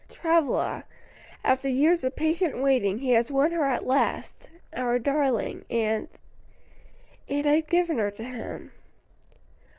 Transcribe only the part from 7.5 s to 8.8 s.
given her to him."